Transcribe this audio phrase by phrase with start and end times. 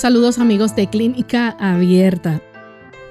[0.00, 2.40] Saludos amigos de Clínica Abierta.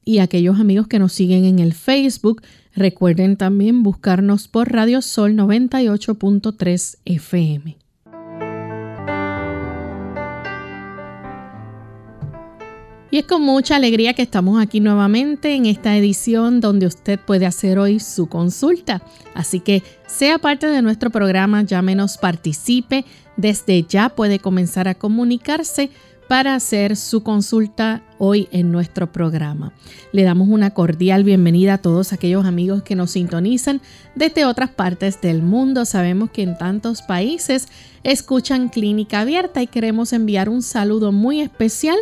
[0.05, 2.43] y aquellos amigos que nos siguen en el Facebook,
[2.75, 7.77] recuerden también buscarnos por Radiosol 98.3 FM.
[13.13, 17.45] Y es con mucha alegría que estamos aquí nuevamente en esta edición donde usted puede
[17.45, 19.03] hacer hoy su consulta.
[19.35, 23.05] Así que sea parte de nuestro programa, llámenos, participe.
[23.37, 25.91] Desde ya puede comenzar a comunicarse
[26.31, 29.73] para hacer su consulta hoy en nuestro programa.
[30.13, 33.81] Le damos una cordial bienvenida a todos aquellos amigos que nos sintonizan
[34.15, 35.85] desde otras partes del mundo.
[35.85, 37.67] Sabemos que en tantos países
[38.05, 41.99] escuchan Clínica Abierta y queremos enviar un saludo muy especial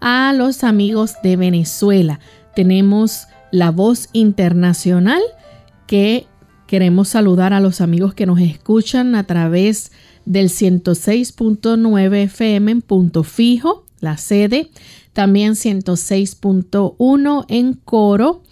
[0.00, 2.18] a los amigos de Venezuela.
[2.54, 5.20] Tenemos la voz internacional
[5.86, 6.26] que
[6.66, 12.82] queremos saludar a los amigos que nos escuchan a través de del 106.9 FM en
[12.82, 14.68] punto fijo, la sede,
[15.14, 18.42] también 106.1 en Coro,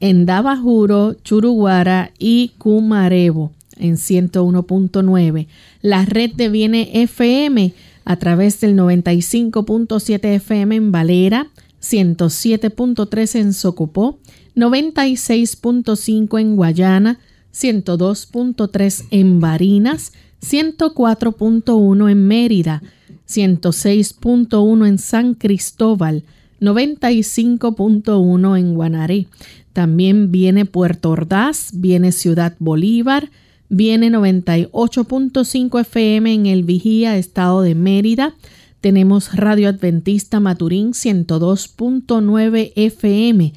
[0.00, 5.46] en Dabajuro, Churuguara y Cumarebo en 101.9.
[5.82, 7.74] La red de Viene FM
[8.04, 11.48] a través del 95.7 FM en Valera,
[11.82, 14.18] 107.3 en Socopó,
[14.56, 17.18] 96.5 en Guayana,
[17.52, 20.12] 102.3 en Barinas,
[20.44, 22.82] 104.1 en Mérida,
[23.28, 26.22] 106.1 en San Cristóbal,
[26.60, 29.26] 95.1 en Guanaré.
[29.72, 33.30] También viene Puerto Ordaz, viene Ciudad Bolívar,
[33.68, 38.34] viene 98.5 FM en el Vigía, Estado de Mérida.
[38.80, 43.52] Tenemos Radio Adventista Maturín 102.9 FM,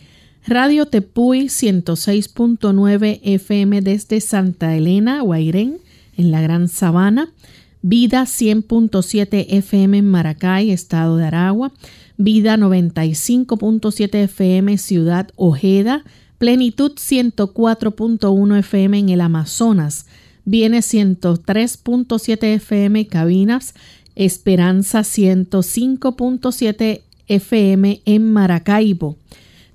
[0.48, 5.80] Radio Tepuy 106.9 FM desde Santa Elena, Guairén,
[6.18, 7.30] en la Gran Sabana,
[7.82, 11.72] Vida 100.7 FM en Maracay, Estado de Aragua,
[12.18, 16.04] Vida 95.7 FM Ciudad Ojeda,
[16.38, 20.06] Plenitud 104.1 FM en el Amazonas,
[20.50, 23.74] Viene 103.7 FM Cabinas,
[24.16, 29.18] Esperanza 105.7 FM en Maracaibo.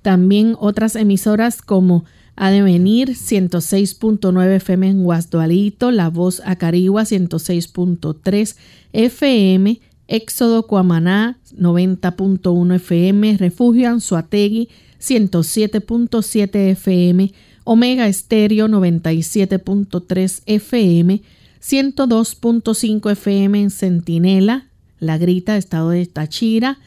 [0.01, 2.05] También otras emisoras como
[2.35, 8.55] ha de venir 106.9 FM en Guasdualito, La Voz Acarigua 106.3
[8.93, 14.69] FM, Éxodo Cuamaná 90.1 FM, Refugio Anzuategui
[14.99, 17.33] 107.7 FM,
[17.65, 21.21] Omega Estéreo 97.3 FM,
[21.61, 24.67] 102.5 FM en Centinela,
[24.99, 26.79] La Grita, Estado de Tachira,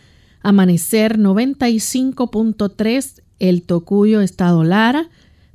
[0.42, 5.08] Amanecer 95.3 El Tocuyo, Estado Lara,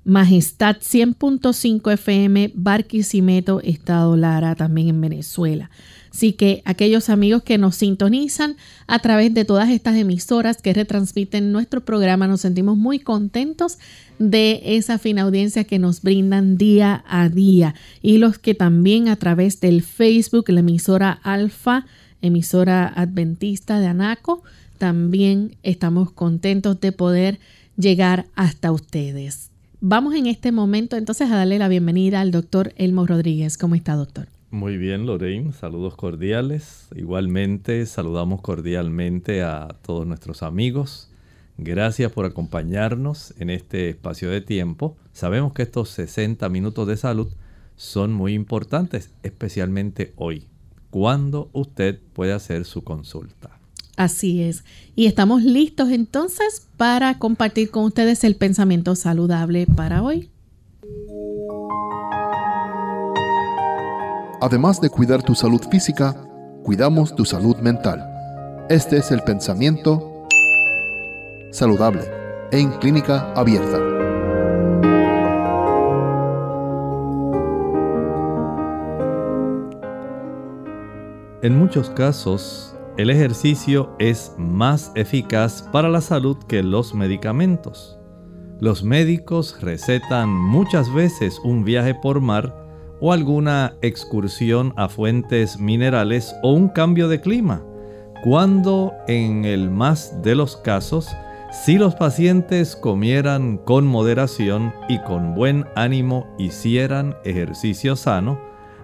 [0.03, 5.69] Majestad 100.5 FM, Barquisimeto, Estado Lara, también en Venezuela.
[6.11, 8.57] Así que aquellos amigos que nos sintonizan
[8.87, 13.77] a través de todas estas emisoras que retransmiten nuestro programa, nos sentimos muy contentos
[14.17, 17.75] de esa fina audiencia que nos brindan día a día.
[18.01, 21.85] Y los que también a través del Facebook, la emisora Alfa,
[22.21, 24.43] emisora adventista de Anaco,
[24.79, 27.39] también estamos contentos de poder
[27.77, 29.50] llegar hasta ustedes.
[29.83, 33.57] Vamos en este momento entonces a darle la bienvenida al doctor Elmo Rodríguez.
[33.57, 34.27] ¿Cómo está, doctor?
[34.51, 36.87] Muy bien, Lorraine, saludos cordiales.
[36.95, 41.09] Igualmente, saludamos cordialmente a todos nuestros amigos.
[41.57, 44.97] Gracias por acompañarnos en este espacio de tiempo.
[45.13, 47.29] Sabemos que estos 60 minutos de salud
[47.75, 50.45] son muy importantes, especialmente hoy,
[50.91, 53.60] cuando usted puede hacer su consulta.
[53.97, 54.63] Así es.
[54.95, 60.29] Y estamos listos entonces para compartir con ustedes el pensamiento saludable para hoy.
[64.41, 66.15] Además de cuidar tu salud física,
[66.63, 68.07] cuidamos tu salud mental.
[68.69, 70.27] Este es el pensamiento
[71.51, 72.01] saludable
[72.51, 73.77] en clínica abierta.
[81.43, 87.97] En muchos casos, el ejercicio es más eficaz para la salud que los medicamentos.
[88.59, 92.53] Los médicos recetan muchas veces un viaje por mar
[92.99, 97.63] o alguna excursión a fuentes minerales o un cambio de clima,
[98.23, 101.09] cuando en el más de los casos,
[101.51, 108.39] si los pacientes comieran con moderación y con buen ánimo hicieran ejercicio sano,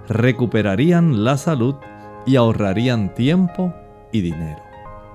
[0.08, 1.76] recuperarían la salud
[2.26, 3.74] y ahorrarían tiempo
[4.22, 4.62] dinero.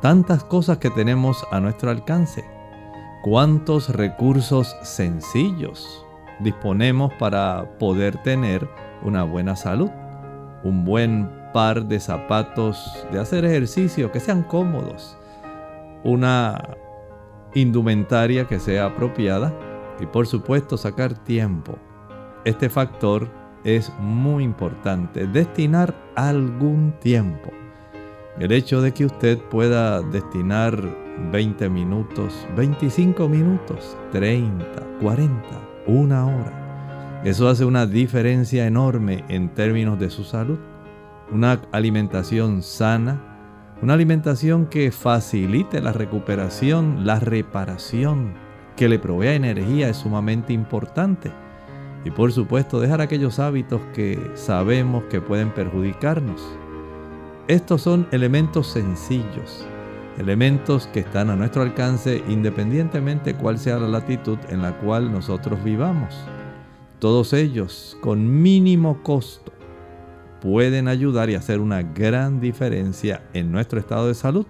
[0.01, 2.45] Tantas cosas que tenemos a nuestro alcance.
[3.23, 6.05] Cuántos recursos sencillos
[6.41, 8.69] disponemos para poder tener
[9.03, 9.91] una buena salud,
[10.65, 15.17] un buen par de zapatos de hacer ejercicio que sean cómodos,
[16.03, 16.77] una
[17.55, 19.53] indumentaria que sea apropiada
[20.01, 21.79] y por supuesto sacar tiempo.
[22.45, 23.31] Este factor
[23.65, 27.51] es muy importante, destinar algún tiempo.
[28.39, 30.77] El hecho de que usted pueda destinar
[31.31, 34.65] 20 minutos, 25 minutos, 30,
[35.01, 35.43] 40,
[35.87, 36.63] una hora
[37.25, 40.59] eso hace una diferencia enorme en términos de su salud.
[41.31, 48.35] Una alimentación sana, una alimentación que facilite la recuperación, la reparación,
[48.75, 51.31] que le provea energía es sumamente importante.
[52.05, 56.43] Y por supuesto dejar aquellos hábitos que sabemos que pueden perjudicarnos.
[57.53, 59.67] Estos son elementos sencillos,
[60.17, 65.63] elementos que están a nuestro alcance independientemente cuál sea la latitud en la cual nosotros
[65.63, 66.15] vivamos.
[66.99, 69.53] Todos ellos, con mínimo costo,
[70.41, 74.47] pueden ayudar y hacer una gran diferencia en nuestro estado de salud.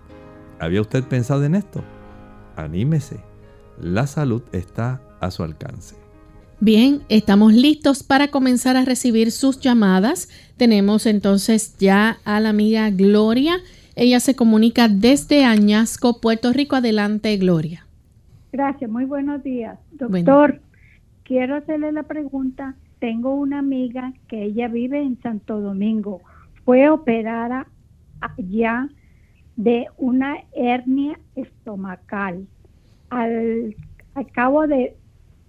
[0.60, 1.82] ¿Había usted pensado en esto?
[2.54, 3.18] Anímese.
[3.80, 6.01] La salud está a su alcance.
[6.64, 10.28] Bien, estamos listos para comenzar a recibir sus llamadas.
[10.56, 13.56] Tenemos entonces ya a la amiga Gloria.
[13.96, 16.76] Ella se comunica desde Añasco, Puerto Rico.
[16.76, 17.84] Adelante, Gloria.
[18.52, 19.76] Gracias, muy buenos días.
[19.90, 20.60] Doctor,
[21.24, 22.76] quiero hacerle la pregunta.
[23.00, 26.20] Tengo una amiga que ella vive en Santo Domingo.
[26.64, 27.66] Fue operada
[28.20, 28.88] allá
[29.56, 32.46] de una hernia estomacal.
[33.10, 33.74] Al,
[34.32, 34.94] cabo de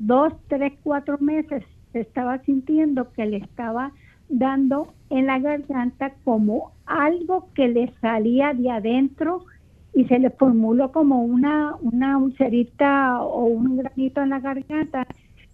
[0.05, 3.91] dos, tres, cuatro meses se estaba sintiendo que le estaba
[4.27, 9.45] dando en la garganta como algo que le salía de adentro
[9.93, 15.07] y se le formuló como una, una ulcerita o un granito en la garganta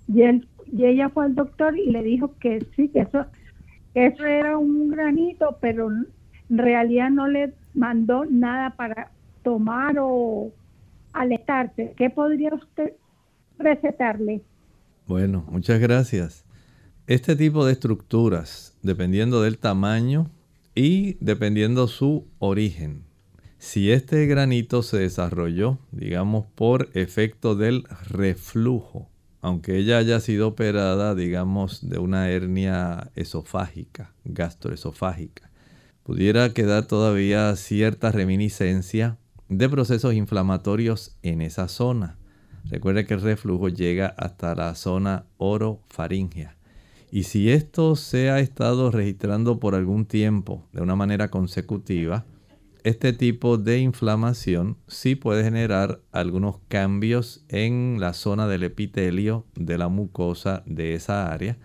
[0.08, 3.26] y, él, y ella fue al doctor y le dijo que sí, que eso,
[3.94, 9.12] eso era un granito, pero en realidad no le mandó nada para
[9.44, 10.52] tomar o
[11.14, 11.94] alertarse.
[11.98, 12.94] ¿Qué podría usted
[13.60, 14.42] recetarle?
[15.06, 16.46] Bueno, muchas gracias.
[17.08, 20.32] Este tipo de estructuras, dependiendo del tamaño
[20.76, 23.04] y dependiendo su origen,
[23.58, 29.10] si este granito se desarrolló, digamos, por efecto del reflujo,
[29.42, 35.50] aunque ella haya sido operada, digamos, de una hernia esofágica, gastroesofágica,
[36.04, 39.18] pudiera quedar todavía cierta reminiscencia
[39.50, 42.18] de procesos inflamatorios en esa zona.
[42.66, 46.56] Recuerde que el reflujo llega hasta la zona orofaringea.
[47.12, 52.26] Y si esto se ha estado registrando por algún tiempo de una manera consecutiva,
[52.84, 59.78] este tipo de inflamación sí puede generar algunos cambios en la zona del epitelio de
[59.78, 61.58] la mucosa de esa área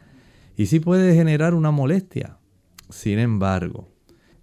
[0.56, 2.38] y sí puede generar una molestia.
[2.90, 3.88] Sin embargo,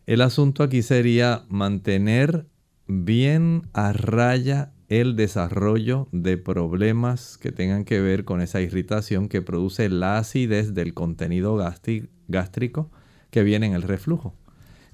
[0.06, 2.48] el asunto aquí sería mantener
[2.88, 9.42] bien a raya el desarrollo de problemas que tengan que ver con esa irritación que
[9.42, 11.58] produce la acidez del contenido
[12.28, 12.92] gástrico
[13.30, 14.36] que viene en el reflujo.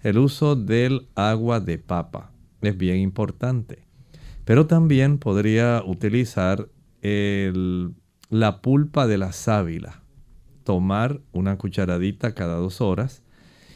[0.03, 3.87] El uso del agua de papa es bien importante.
[4.45, 6.69] Pero también podría utilizar
[7.01, 10.03] la pulpa de la sábila.
[10.63, 13.23] Tomar una cucharadita cada dos horas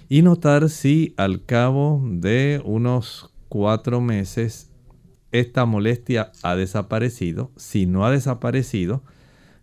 [0.08, 4.71] y notar si al cabo de unos cuatro meses
[5.32, 7.52] esta molestia ha desaparecido.
[7.56, 9.04] Si no ha desaparecido,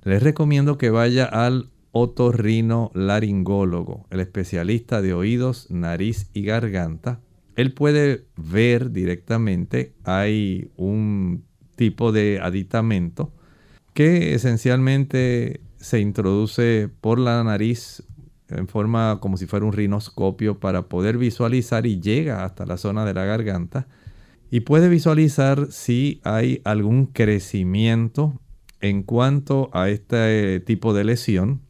[0.05, 7.21] les recomiendo que vaya al otorrino laringólogo, el especialista de oídos, nariz y garganta.
[7.57, 11.45] Él puede ver directamente, hay un
[11.77, 13.33] tipo de aditamento
[13.95, 18.05] que esencialmente se introduce por la nariz
[18.49, 23.05] en forma como si fuera un rinoscopio para poder visualizar y llega hasta la zona
[23.05, 23.89] de la garganta
[24.51, 28.41] y puede visualizar si hay algún crecimiento
[28.81, 31.61] en cuanto a este tipo de lesión.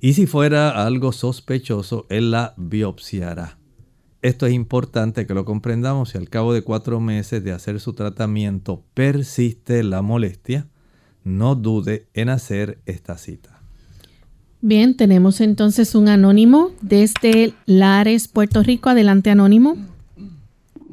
[0.00, 3.58] Y si fuera algo sospechoso, él la biopsiará.
[4.22, 7.94] Esto es importante que lo comprendamos si al cabo de cuatro meses de hacer su
[7.94, 10.68] tratamiento persiste la molestia,
[11.24, 13.60] no dude en hacer esta cita.
[14.62, 18.90] Bien, tenemos entonces un anónimo desde Lares, Puerto Rico.
[18.90, 19.76] Adelante, anónimo.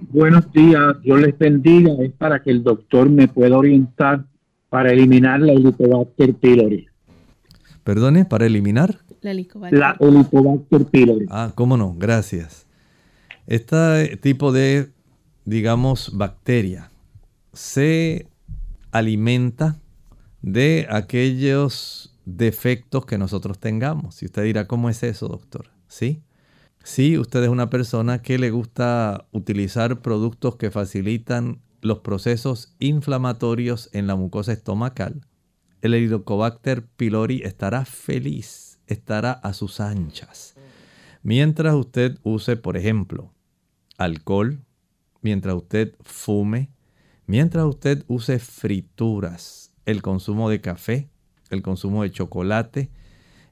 [0.10, 1.92] Buenos días, yo les bendiga.
[2.00, 4.26] Es para que el doctor me pueda orientar
[4.70, 6.88] para eliminar la Helicobacter pylori.
[7.84, 11.26] Perdone, para eliminar la Helicobacter, pylori.
[11.30, 12.66] Ah, cómo no, gracias.
[13.48, 14.92] Este tipo de,
[15.46, 16.92] digamos, bacteria
[17.54, 18.28] se
[18.92, 19.80] alimenta
[20.42, 24.22] de aquellos defectos que nosotros tengamos.
[24.22, 25.70] Y usted dirá, ¿cómo es eso, doctor?
[25.88, 26.22] ¿Sí?
[26.90, 33.90] Si usted es una persona que le gusta utilizar productos que facilitan los procesos inflamatorios
[33.92, 35.28] en la mucosa estomacal,
[35.82, 40.56] el Helicobacter pylori estará feliz, estará a sus anchas.
[41.24, 43.34] Mientras usted use, por ejemplo,
[43.98, 44.62] alcohol,
[45.22, 46.72] mientras usted fume,
[47.26, 51.10] mientras usted use frituras, el consumo de café,
[51.50, 52.90] el consumo de chocolate,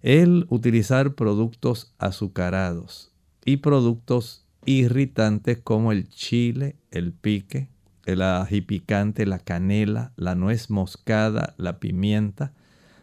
[0.02, 3.12] el utilizar productos azucarados,
[3.46, 7.70] y productos irritantes como el chile, el pique,
[8.06, 12.54] el ají picante, la canela, la nuez moscada, la pimienta,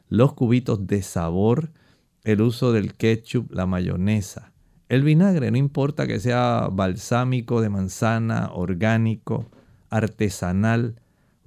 [0.08, 1.70] los cubitos de sabor,
[2.24, 4.52] el uso del ketchup, la mayonesa.
[4.88, 9.48] El vinagre, no importa que sea balsámico de manzana, orgánico,
[9.88, 10.96] artesanal,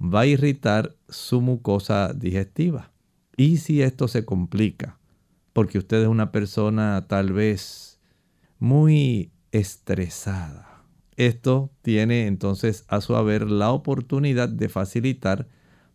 [0.02, 2.90] va a irritar su mucosa digestiva.
[3.36, 4.98] Y si esto se complica,
[5.52, 7.95] porque usted es una persona tal vez
[8.58, 10.84] muy estresada.
[11.16, 15.48] Esto tiene entonces a su haber la oportunidad de facilitar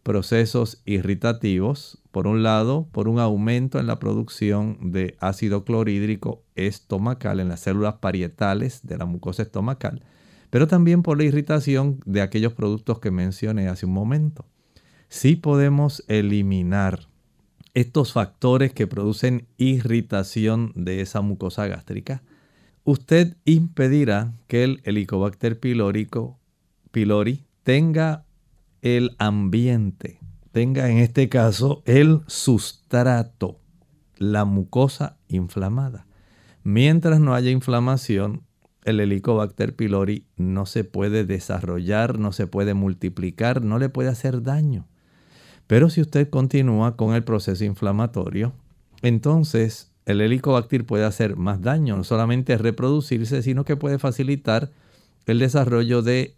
[0.03, 7.39] procesos irritativos, por un lado, por un aumento en la producción de ácido clorhídrico estomacal
[7.39, 10.03] en las células parietales de la mucosa estomacal,
[10.49, 14.45] pero también por la irritación de aquellos productos que mencioné hace un momento.
[15.07, 17.07] Si podemos eliminar
[17.73, 22.23] estos factores que producen irritación de esa mucosa gástrica,
[22.83, 26.07] usted impedirá que el Helicobacter pylori
[27.63, 28.25] tenga
[28.81, 30.19] el ambiente,
[30.51, 33.59] tenga en este caso el sustrato,
[34.17, 36.07] la mucosa inflamada.
[36.63, 38.43] Mientras no haya inflamación,
[38.83, 44.41] el Helicobacter pylori no se puede desarrollar, no se puede multiplicar, no le puede hacer
[44.41, 44.87] daño.
[45.67, 48.53] Pero si usted continúa con el proceso inflamatorio,
[49.01, 54.71] entonces el helicobacter puede hacer más daño, no solamente reproducirse, sino que puede facilitar
[55.25, 56.33] el desarrollo de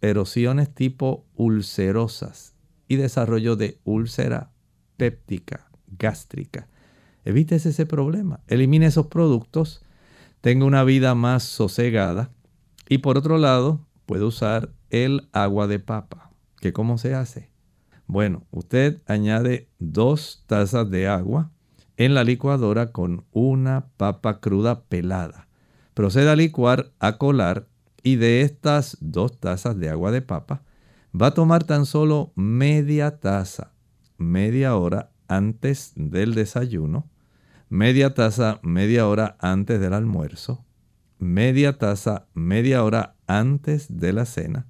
[0.00, 2.54] erosiones tipo ulcerosas
[2.88, 4.52] y desarrollo de úlcera
[4.96, 6.68] péptica gástrica.
[7.24, 9.82] Evítese ese problema, elimine esos productos,
[10.40, 12.30] tenga una vida más sosegada
[12.88, 16.30] y por otro lado puede usar el agua de papa.
[16.60, 17.50] ¿Qué cómo se hace?
[18.06, 21.50] Bueno, usted añade dos tazas de agua
[21.96, 25.48] en la licuadora con una papa cruda pelada.
[25.94, 27.68] Proceda a licuar, a colar
[28.02, 30.62] y de estas dos tazas de agua de papa
[31.18, 33.72] va a tomar tan solo media taza,
[34.18, 37.08] media hora antes del desayuno,
[37.68, 40.64] media taza media hora antes del almuerzo,
[41.18, 44.66] media taza media hora antes de la cena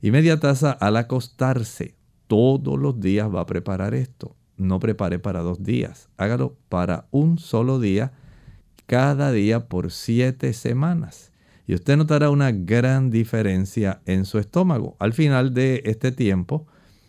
[0.00, 1.96] y media taza al acostarse.
[2.26, 7.38] Todos los días va a preparar esto no prepare para dos días, hágalo para un
[7.38, 8.12] solo día,
[8.86, 11.32] cada día por siete semanas.
[11.66, 14.96] Y usted notará una gran diferencia en su estómago.
[15.00, 16.66] Al final de este tiempo,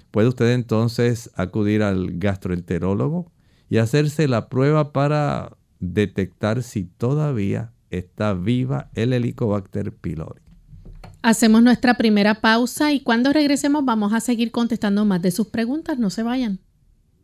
[0.10, 3.32] puede usted entonces acudir al gastroenterólogo
[3.70, 10.42] y hacerse la prueba para detectar si todavía está viva el Helicobacter pylori.
[11.22, 16.00] Hacemos nuestra primera pausa y cuando regresemos vamos a seguir contestando más de sus preguntas.
[16.00, 16.60] No se vayan.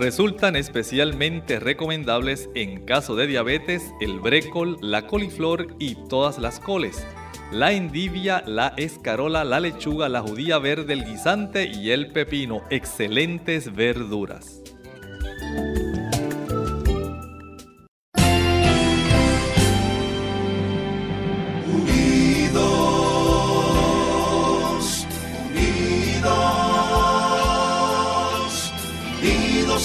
[0.00, 7.06] Resultan especialmente recomendables en caso de diabetes el brécol, la coliflor y todas las coles,
[7.52, 13.74] la endivia, la escarola, la lechuga, la judía verde, el guisante y el pepino, excelentes
[13.74, 14.59] verduras.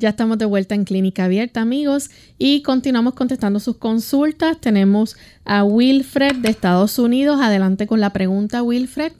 [0.00, 2.08] Ya estamos de vuelta en Clínica Abierta, amigos,
[2.38, 4.60] y continuamos contestando sus consultas.
[4.60, 7.40] Tenemos a Wilfred de Estados Unidos.
[7.40, 9.10] Adelante con la pregunta, Wilfred.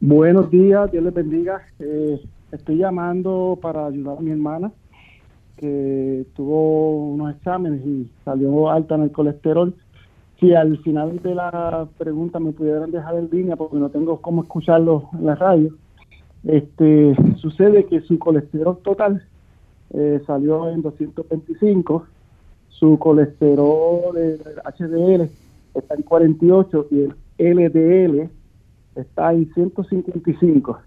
[0.00, 1.62] Buenos días, Dios les bendiga.
[1.78, 4.72] Eh, estoy llamando para ayudar a mi hermana
[5.56, 9.72] que tuvo unos exámenes y salió alta en el colesterol.
[10.40, 14.42] Si al final de la pregunta me pudieran dejar en línea porque no tengo cómo
[14.42, 15.76] escucharlo en la radio,
[16.42, 19.22] este, sucede que su colesterol total
[19.94, 22.06] eh, salió en 225,
[22.68, 24.14] su colesterol
[24.78, 25.28] HDL
[25.74, 28.28] está en 48 y el LDL
[28.94, 30.78] está en 155.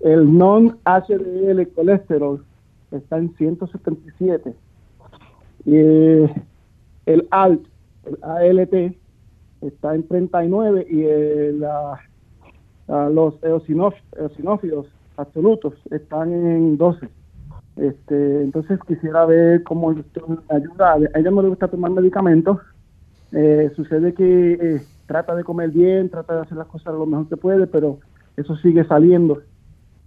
[0.00, 2.44] El non-HDL colesterol
[2.90, 4.54] está en 177.
[5.66, 6.34] Y eh,
[7.06, 7.66] el ALT,
[8.06, 8.96] el ALT,
[9.60, 11.64] está en 39 y el,
[12.88, 14.86] los eosinófilos
[15.16, 17.08] absolutos están en 12.
[17.80, 20.92] Este, entonces quisiera ver cómo ayuda.
[20.92, 22.58] A ella no le gusta tomar medicamentos.
[23.32, 27.28] Eh, sucede que eh, trata de comer bien, trata de hacer las cosas lo mejor
[27.28, 27.98] que puede, pero
[28.36, 29.40] eso sigue saliendo.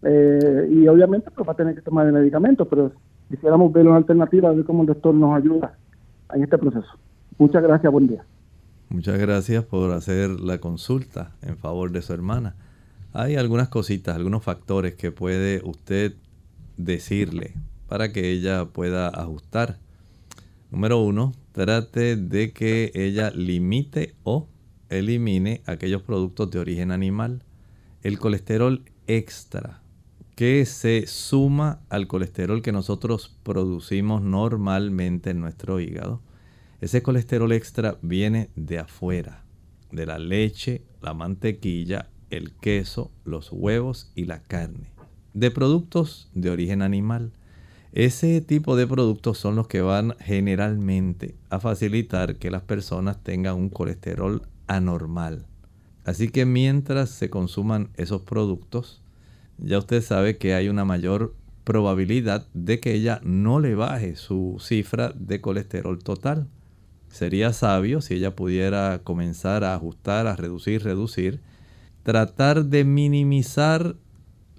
[0.04, 2.92] Eh, y obviamente pues va a tener que tomar el medicamento, pero
[3.28, 5.76] quisiéramos ver una alternativa, ver cómo el doctor nos ayuda
[6.32, 6.90] en este proceso.
[7.40, 8.24] Muchas gracias, buen día.
[8.90, 12.54] Muchas gracias por hacer la consulta en favor de su hermana.
[13.14, 16.14] Hay algunas cositas, algunos factores que puede usted
[16.84, 17.54] decirle
[17.88, 19.80] para que ella pueda ajustar.
[20.72, 24.48] Número uno, trate de que ella limite o
[24.90, 27.44] elimine aquellos productos de origen animal.
[28.02, 29.82] El colesterol extra
[30.36, 36.22] que se suma al colesterol que nosotros producimos normalmente en nuestro hígado.
[36.82, 39.46] Ese colesterol extra viene de afuera,
[39.92, 44.93] de la leche, la mantequilla, el queso, los huevos y la carne
[45.34, 47.32] de productos de origen animal.
[47.92, 53.56] Ese tipo de productos son los que van generalmente a facilitar que las personas tengan
[53.56, 55.46] un colesterol anormal.
[56.04, 59.02] Así que mientras se consuman esos productos,
[59.58, 64.58] ya usted sabe que hay una mayor probabilidad de que ella no le baje su
[64.60, 66.48] cifra de colesterol total.
[67.10, 71.42] Sería sabio si ella pudiera comenzar a ajustar, a reducir, reducir,
[72.02, 73.96] tratar de minimizar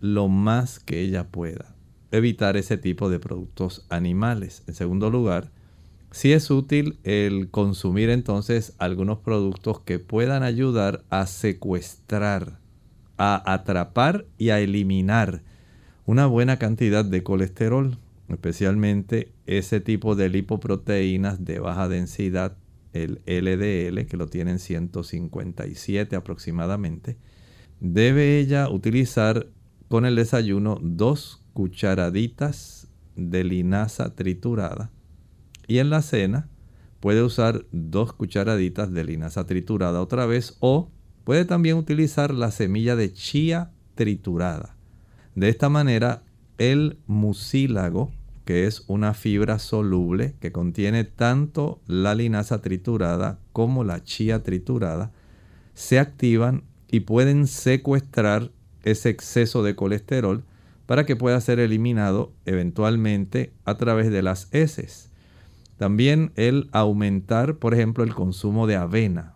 [0.05, 1.75] lo más que ella pueda.
[2.11, 4.62] Evitar ese tipo de productos animales.
[4.67, 5.51] En segundo lugar,
[6.11, 12.59] si es útil el consumir entonces algunos productos que puedan ayudar a secuestrar,
[13.17, 15.43] a atrapar y a eliminar
[16.05, 17.97] una buena cantidad de colesterol.
[18.29, 22.59] especialmente ese tipo de lipoproteínas de baja densidad,
[22.93, 27.17] el LDL, que lo tienen 157 aproximadamente,
[27.81, 29.47] debe ella utilizar
[29.95, 34.91] con el desayuno dos cucharaditas de linaza triturada
[35.69, 36.49] y en la cena
[36.99, 40.91] puede usar dos cucharaditas de linaza triturada otra vez o
[41.23, 44.75] puede también utilizar la semilla de chía triturada.
[45.37, 46.25] De esta manera
[46.59, 48.11] el mucílago,
[48.45, 55.13] que es una fibra soluble que contiene tanto la linaza triturada como la chía triturada,
[55.73, 58.51] se activan y pueden secuestrar
[58.85, 60.44] ese exceso de colesterol
[60.87, 65.11] para que pueda ser eliminado eventualmente a través de las heces.
[65.77, 69.35] También el aumentar, por ejemplo, el consumo de avena.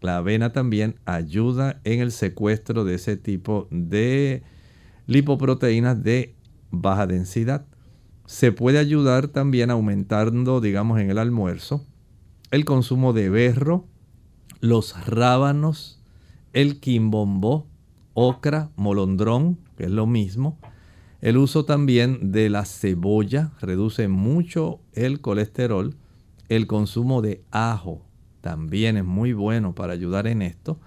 [0.00, 4.42] La avena también ayuda en el secuestro de ese tipo de
[5.06, 6.34] lipoproteínas de
[6.70, 7.66] baja densidad.
[8.26, 11.86] Se puede ayudar también aumentando, digamos, en el almuerzo,
[12.50, 13.86] el consumo de berro,
[14.60, 16.00] los rábanos,
[16.52, 17.66] el quimbombó,
[18.20, 20.58] ocra, molondrón, que es lo mismo.
[21.20, 25.94] El uso también de la cebolla reduce mucho el colesterol.
[26.48, 28.02] El consumo de ajo
[28.40, 30.80] también es muy bueno para ayudar en esto.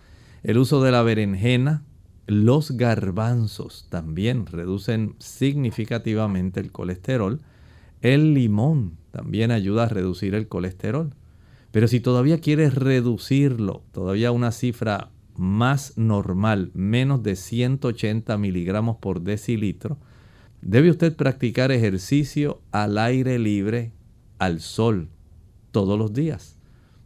[0.43, 1.83] El uso de la berenjena,
[2.27, 7.39] los garbanzos también reducen significativamente el colesterol.
[8.01, 11.15] El limón también ayuda a reducir el colesterol.
[11.71, 19.21] Pero si todavía quieres reducirlo, todavía una cifra más normal, menos de 180 miligramos por
[19.21, 19.97] decilitro,
[20.61, 23.91] debe usted practicar ejercicio al aire libre,
[24.39, 25.09] al sol,
[25.71, 26.57] todos los días.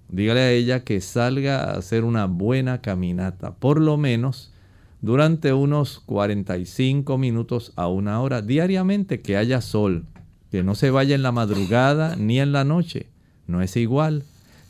[0.09, 4.53] Dígale a ella que salga a hacer una buena caminata, por lo menos
[5.01, 10.05] durante unos 45 minutos a una hora diariamente que haya sol,
[10.51, 13.07] que no se vaya en la madrugada ni en la noche.
[13.47, 14.23] No es igual.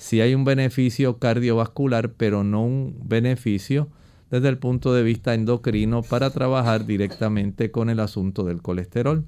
[0.06, 3.90] Si hay un beneficio cardiovascular, pero no un beneficio
[4.30, 9.26] desde el punto de vista endocrino para trabajar directamente con el asunto del colesterol.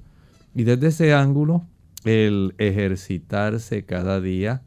[0.54, 1.66] Y desde ese ángulo,
[2.04, 4.62] el ejercitarse cada día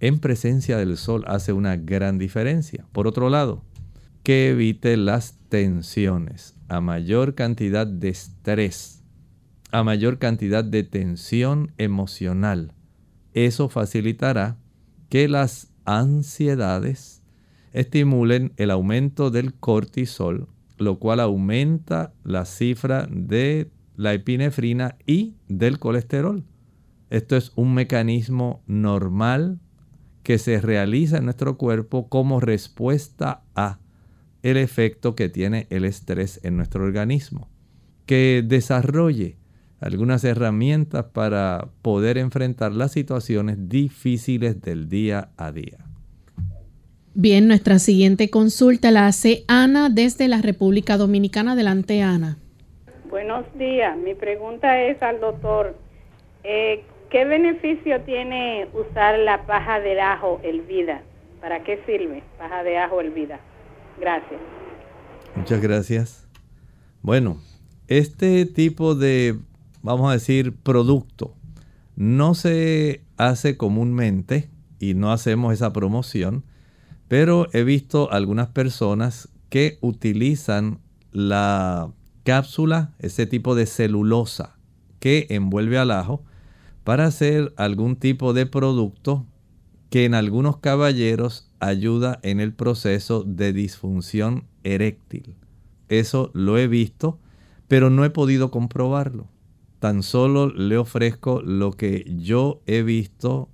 [0.00, 2.86] en presencia del sol hace una gran diferencia.
[2.90, 3.62] Por otro lado,
[4.22, 6.54] que evite las tensiones.
[6.68, 9.02] A mayor cantidad de estrés,
[9.70, 12.72] a mayor cantidad de tensión emocional,
[13.34, 14.56] eso facilitará
[15.12, 17.22] que las ansiedades
[17.74, 20.48] estimulen el aumento del cortisol,
[20.78, 26.46] lo cual aumenta la cifra de la epinefrina y del colesterol.
[27.10, 29.60] Esto es un mecanismo normal
[30.22, 33.80] que se realiza en nuestro cuerpo como respuesta a
[34.42, 37.50] el efecto que tiene el estrés en nuestro organismo.
[38.06, 39.36] Que desarrolle
[39.82, 45.78] algunas herramientas para poder enfrentar las situaciones difíciles del día a día.
[47.14, 51.52] Bien, nuestra siguiente consulta la hace Ana desde la República Dominicana.
[51.52, 52.38] Adelante, Ana.
[53.10, 53.98] Buenos días.
[53.98, 55.76] Mi pregunta es al doctor,
[56.44, 61.02] eh, ¿qué beneficio tiene usar la paja de ajo el vida?
[61.42, 63.40] ¿Para qué sirve paja de ajo el vida?
[64.00, 64.40] Gracias.
[65.34, 66.28] Muchas gracias.
[67.02, 67.36] Bueno,
[67.88, 69.36] este tipo de,
[69.82, 71.34] vamos a decir, producto
[71.96, 76.44] no se hace comúnmente y no hacemos esa promoción,
[77.08, 80.80] pero he visto algunas personas que utilizan
[81.12, 81.92] la
[82.24, 84.56] cápsula, ese tipo de celulosa
[84.98, 86.24] que envuelve al ajo,
[86.84, 89.26] para hacer algún tipo de producto
[89.90, 95.34] que en algunos caballeros ayuda en el proceso de disfunción eréctil.
[95.88, 97.18] Eso lo he visto,
[97.68, 99.28] pero no he podido comprobarlo.
[99.82, 103.48] Tan solo le ofrezco lo que yo he visto,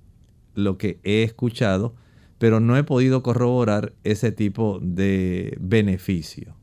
[0.53, 1.95] lo que he escuchado,
[2.37, 6.53] pero no he podido corroborar ese tipo de beneficio.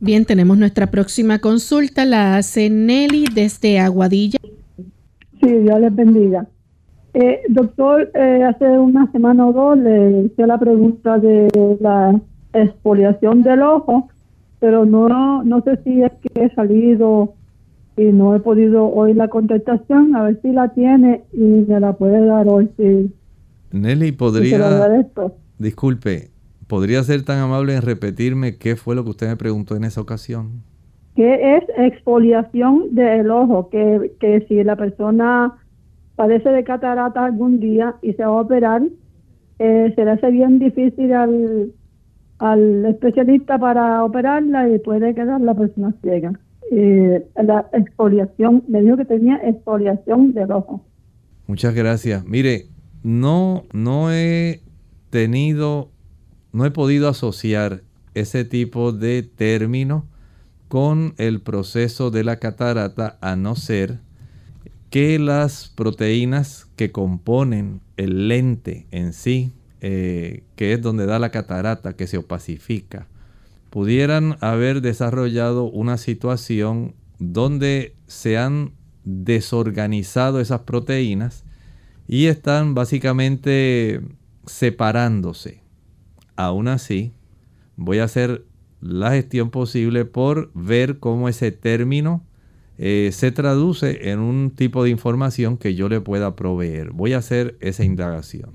[0.00, 4.38] Bien, tenemos nuestra próxima consulta, la hace Nelly desde Aguadilla.
[5.40, 6.46] Sí, Dios les bendiga.
[7.14, 11.48] Eh, doctor, eh, hace una semana o dos le hice la pregunta de
[11.80, 12.20] la
[12.52, 14.10] exfoliación del ojo,
[14.60, 17.32] pero no, no sé si es que he salido
[17.96, 21.94] y no he podido oír la contestación, a ver si la tiene y me la
[21.94, 22.68] puede dar hoy.
[22.76, 23.12] Si,
[23.72, 24.88] Nelly, podría...
[25.58, 26.30] disculpe,
[26.66, 30.00] ¿podría ser tan amable en repetirme qué fue lo que usted me preguntó en esa
[30.00, 30.62] ocasión?
[31.14, 33.70] ¿Qué es exfoliación del ojo?
[33.70, 35.54] Que, que si la persona
[36.14, 38.82] padece de catarata algún día y se va a operar,
[39.58, 41.72] eh, se le hace bien difícil al,
[42.38, 46.38] al especialista para operarla y puede quedar la persona ciega.
[46.70, 50.84] Eh, la exfoliación, me dijo que tenía exfoliación del ojo.
[51.46, 52.24] Muchas gracias.
[52.24, 52.66] Mire,
[53.02, 54.60] no, no he
[55.10, 55.90] tenido,
[56.52, 57.82] no he podido asociar
[58.14, 60.06] ese tipo de término
[60.68, 64.00] con el proceso de la catarata a no ser
[64.90, 71.30] que las proteínas que componen el lente en sí, eh, que es donde da la
[71.30, 73.06] catarata, que se opacifica,
[73.70, 78.72] pudieran haber desarrollado una situación donde se han
[79.04, 81.44] desorganizado esas proteínas
[82.08, 84.00] y están básicamente
[84.46, 85.62] separándose.
[86.36, 87.12] Aún así,
[87.76, 88.44] voy a hacer
[88.80, 92.24] la gestión posible por ver cómo ese término
[92.78, 96.92] eh, se traduce en un tipo de información que yo le pueda proveer.
[96.92, 98.52] Voy a hacer esa indagación.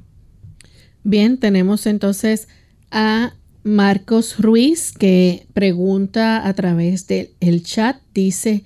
[1.04, 2.48] Bien, tenemos entonces
[2.92, 8.64] a Marcos Ruiz que pregunta a través del chat, dice,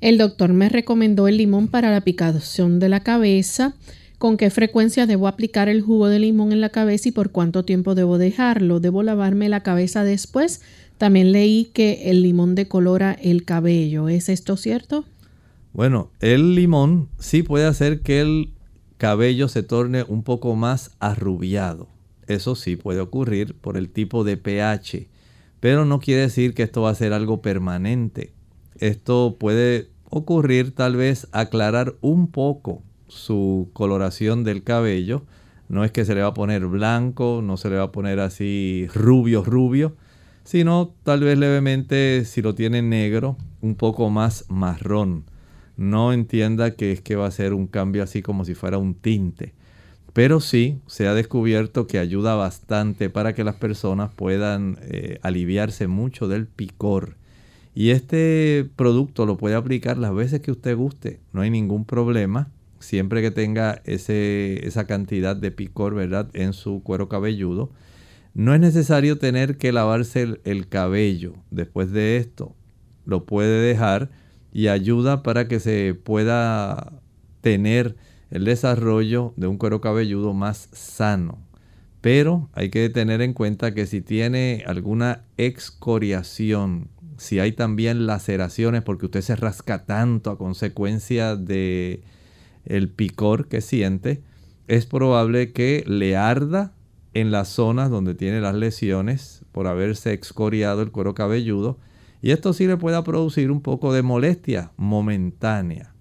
[0.00, 3.74] el doctor me recomendó el limón para la picación de la cabeza.
[4.18, 7.64] ¿Con qué frecuencia debo aplicar el jugo de limón en la cabeza y por cuánto
[7.64, 8.80] tiempo debo dejarlo?
[8.80, 10.60] ¿Debo lavarme la cabeza después?
[10.98, 14.10] También leí que el limón decolora el cabello.
[14.10, 15.06] ¿Es esto cierto?
[15.72, 18.50] Bueno, el limón sí puede hacer que el
[18.98, 21.93] cabello se torne un poco más arrubiado.
[22.26, 25.08] Eso sí puede ocurrir por el tipo de pH,
[25.60, 28.32] pero no quiere decir que esto va a ser algo permanente.
[28.78, 35.24] Esto puede ocurrir tal vez aclarar un poco su coloración del cabello.
[35.68, 38.20] No es que se le va a poner blanco, no se le va a poner
[38.20, 39.96] así rubio, rubio,
[40.44, 45.24] sino tal vez levemente si lo tiene negro, un poco más marrón.
[45.76, 48.94] No entienda que es que va a ser un cambio así como si fuera un
[48.94, 49.54] tinte.
[50.14, 55.88] Pero sí se ha descubierto que ayuda bastante para que las personas puedan eh, aliviarse
[55.88, 57.16] mucho del picor.
[57.74, 62.48] Y este producto lo puede aplicar las veces que usted guste, no hay ningún problema,
[62.78, 67.72] siempre que tenga ese, esa cantidad de picor, ¿verdad?, en su cuero cabelludo.
[68.34, 72.54] No es necesario tener que lavarse el, cabello después de esto.
[73.04, 74.10] Lo puede dejar
[74.52, 76.92] y ayuda para que se pueda
[77.40, 77.96] tener
[78.34, 81.38] el desarrollo de un cuero cabelludo más sano.
[82.00, 88.82] Pero hay que tener en cuenta que si tiene alguna excoriación, si hay también laceraciones
[88.82, 92.02] porque usted se rasca tanto a consecuencia de
[92.64, 94.24] el picor que siente,
[94.66, 96.72] es probable que le arda
[97.14, 101.78] en las zonas donde tiene las lesiones por haberse excoriado el cuero cabelludo
[102.20, 105.93] y esto sí le puede producir un poco de molestia momentánea.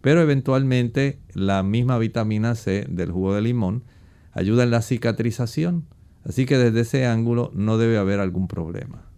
[0.00, 3.84] Pero eventualmente la misma vitamina C del jugo de limón
[4.32, 5.86] ayuda en la cicatrización.
[6.24, 9.08] Así que desde ese ángulo no debe haber algún problema.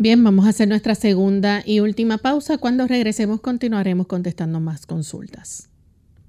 [0.00, 2.58] Bien, vamos a hacer nuestra segunda y última pausa.
[2.58, 5.70] Cuando regresemos continuaremos contestando más consultas.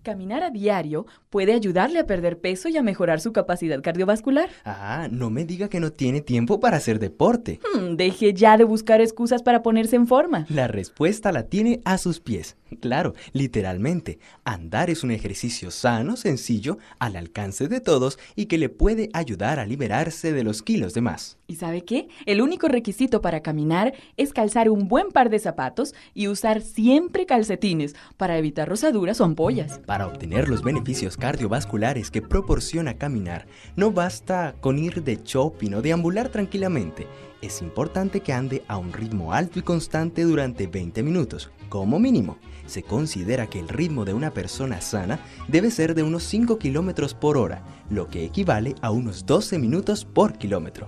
[0.02, 4.50] Caminar a diario puede ayudarle a perder peso y a mejorar su capacidad cardiovascular.
[4.66, 7.60] Ah, no me diga que no tiene tiempo para hacer deporte.
[7.76, 10.48] Hmm, deje ya de buscar excusas para ponerse en forma.
[10.50, 12.56] La respuesta la tiene a sus pies.
[12.78, 18.70] Claro, literalmente, andar es un ejercicio sano, sencillo, al alcance de todos y que le
[18.70, 21.38] puede ayudar a liberarse de los kilos de más.
[21.48, 22.08] ¿Y sabe qué?
[22.26, 27.26] El único requisito para caminar es calzar un buen par de zapatos y usar siempre
[27.26, 29.80] calcetines para evitar rosaduras o ampollas.
[29.80, 35.82] Para obtener los beneficios cardiovasculares que proporciona caminar, no basta con ir de shopping o
[35.82, 37.08] deambular tranquilamente.
[37.42, 42.38] Es importante que ande a un ritmo alto y constante durante 20 minutos, como mínimo.
[42.70, 47.16] Se considera que el ritmo de una persona sana debe ser de unos 5 kilómetros
[47.16, 50.88] por hora, lo que equivale a unos 12 minutos por kilómetro.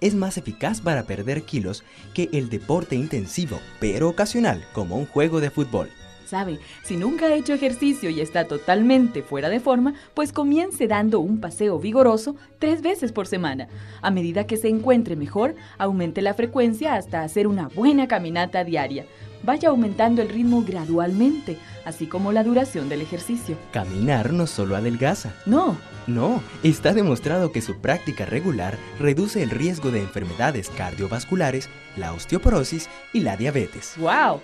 [0.00, 5.40] es más eficaz para perder kilos que el deporte intensivo, pero ocasional, como un juego
[5.40, 5.88] de fútbol.
[6.26, 11.20] Sabe, si nunca ha hecho ejercicio y está totalmente fuera de forma, pues comience dando
[11.20, 13.68] un paseo vigoroso tres veces por semana.
[14.02, 19.06] A medida que se encuentre mejor, aumente la frecuencia hasta hacer una buena caminata diaria.
[19.42, 23.56] Vaya aumentando el ritmo gradualmente, así como la duración del ejercicio.
[23.72, 25.32] Caminar no solo adelgaza.
[25.46, 32.12] No, no, está demostrado que su práctica regular reduce el riesgo de enfermedades cardiovasculares, la
[32.12, 33.94] osteoporosis y la diabetes.
[33.98, 34.40] ¡Wow!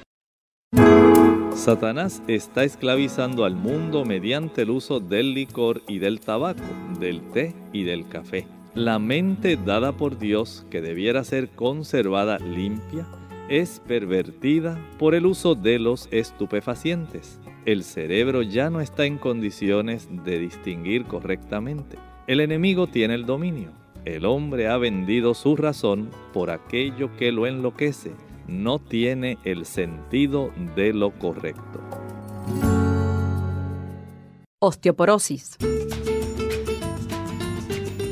[1.55, 6.63] Satanás está esclavizando al mundo mediante el uso del licor y del tabaco,
[6.99, 8.47] del té y del café.
[8.75, 13.07] La mente dada por Dios, que debiera ser conservada limpia,
[13.53, 17.39] es pervertida por el uso de los estupefacientes.
[17.67, 21.99] El cerebro ya no está en condiciones de distinguir correctamente.
[22.27, 23.73] El enemigo tiene el dominio.
[24.07, 28.13] El hombre ha vendido su razón por aquello que lo enloquece.
[28.49, 31.83] No tiene el sentido de lo correcto.
[34.61, 35.59] Osteoporosis.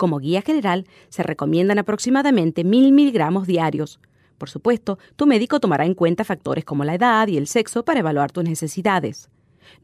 [0.00, 4.00] como guía general, se recomiendan aproximadamente 1000 miligramos diarios.
[4.38, 8.00] Por supuesto, tu médico tomará en cuenta factores como la edad y el sexo para
[8.00, 9.28] evaluar tus necesidades.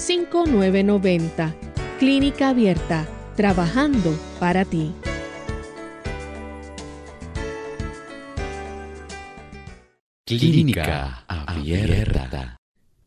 [0.00, 1.54] 5990.
[1.98, 4.92] Clínica Abierta, trabajando para ti.
[10.24, 12.56] Clínica Abierta.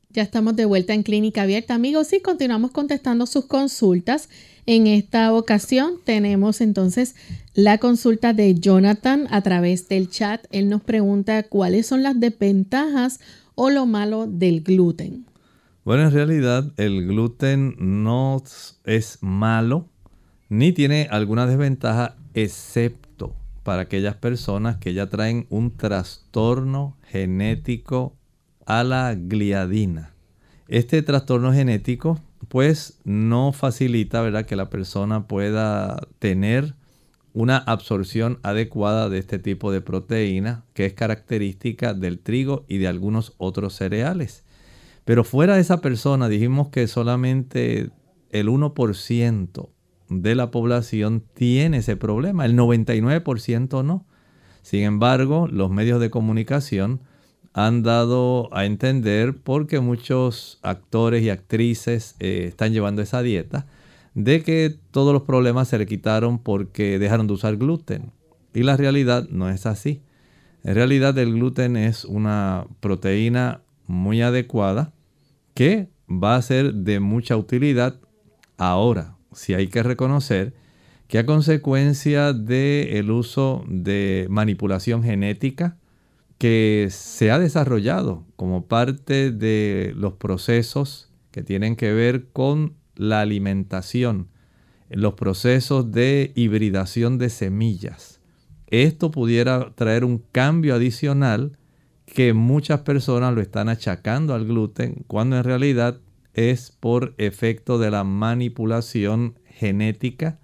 [0.09, 4.29] Ya estamos de vuelta en Clínica Abierta, amigos, y continuamos contestando sus consultas.
[4.67, 7.15] En esta ocasión tenemos entonces
[7.55, 10.45] la consulta de Jonathan a través del chat.
[10.51, 13.19] Él nos pregunta cuáles son las desventajas
[13.55, 15.25] o lo malo del gluten.
[15.85, 18.41] Bueno, en realidad el gluten no
[18.85, 19.89] es malo
[20.47, 28.15] ni tiene alguna desventaja excepto para aquellas personas que ya traen un trastorno genético
[28.65, 30.13] a la gliadina.
[30.69, 32.17] Este trastorno genético
[32.47, 34.45] pues no facilita ¿verdad?
[34.45, 36.75] que la persona pueda tener
[37.33, 42.87] una absorción adecuada de este tipo de proteína que es característica del trigo y de
[42.87, 44.42] algunos otros cereales.
[45.05, 47.89] Pero fuera de esa persona dijimos que solamente
[48.29, 49.69] el 1%
[50.09, 54.05] de la población tiene ese problema, el 99% no.
[54.61, 57.01] Sin embargo, los medios de comunicación
[57.53, 63.67] han dado a entender, porque muchos actores y actrices eh, están llevando esa dieta,
[64.15, 68.11] de que todos los problemas se le quitaron porque dejaron de usar gluten.
[68.53, 70.01] Y la realidad no es así.
[70.63, 74.93] En realidad el gluten es una proteína muy adecuada
[75.53, 77.99] que va a ser de mucha utilidad
[78.57, 79.17] ahora.
[79.33, 80.53] Si hay que reconocer
[81.07, 85.77] que a consecuencia del uso de manipulación genética
[86.37, 93.21] que se ha desarrollado como parte de los procesos que tienen que ver con la
[93.21, 94.29] alimentación,
[94.89, 98.19] los procesos de hibridación de semillas.
[98.67, 101.57] Esto pudiera traer un cambio adicional
[102.05, 105.99] que muchas personas lo están achacando al gluten cuando en realidad
[106.33, 110.39] es por efecto de la manipulación genética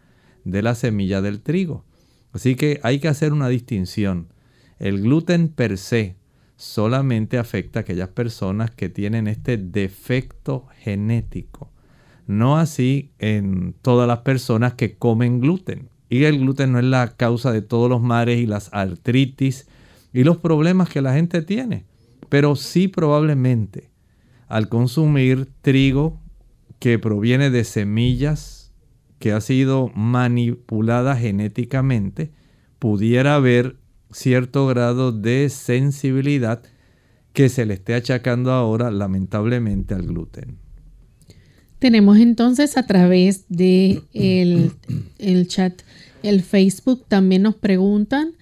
[0.45, 1.85] de la semilla del trigo.
[2.31, 4.27] Así que hay que hacer una distinción.
[4.77, 6.15] El gluten per se
[6.55, 11.71] solamente afecta a aquellas personas que tienen este defecto genético.
[12.27, 15.89] No así en todas las personas que comen gluten.
[16.09, 19.67] Y el gluten no es la causa de todos los mares y las artritis
[20.13, 21.85] y los problemas que la gente tiene.
[22.29, 23.89] Pero sí probablemente
[24.47, 26.19] al consumir trigo
[26.79, 28.71] que proviene de semillas
[29.19, 32.31] que ha sido manipulada genéticamente,
[32.79, 33.75] pudiera haber
[34.11, 36.63] cierto grado de sensibilidad
[37.33, 40.57] que se le esté achacando ahora lamentablemente al gluten.
[41.79, 45.81] Tenemos entonces a través de el, chat,
[46.23, 48.33] el Facebook, también nos preguntan.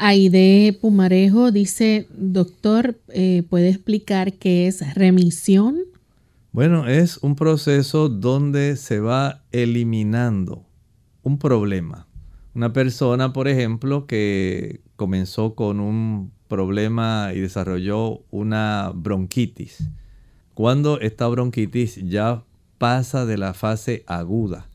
[0.00, 5.78] Aide Pumarejo dice, doctor, eh, ¿puede explicar qué es remisión?
[6.52, 10.64] Bueno, es un proceso donde se va eliminando
[11.24, 12.06] un problema.
[12.54, 19.90] Una persona, por ejemplo, que comenzó con un problema y desarrolló una bronquitis.
[20.54, 22.44] Cuando esta bronquitis ya
[22.78, 24.68] pasa de la fase aguda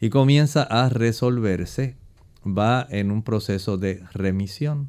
[0.00, 1.96] y comienza a resolverse,
[2.46, 4.88] va en un proceso de remisión.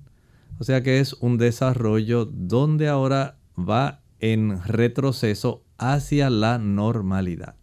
[0.59, 7.55] O sea que es un desarrollo donde ahora va en retroceso hacia la normalidad.